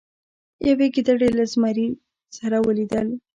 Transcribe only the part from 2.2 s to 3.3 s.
سره ولیدل.